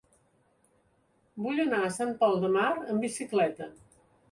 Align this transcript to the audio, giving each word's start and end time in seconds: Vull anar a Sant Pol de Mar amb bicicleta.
Vull 1.43 1.61
anar 1.65 1.83
a 1.89 1.93
Sant 1.99 2.15
Pol 2.23 2.39
de 2.47 2.51
Mar 2.57 2.67
amb 2.73 3.07
bicicleta. 3.09 3.71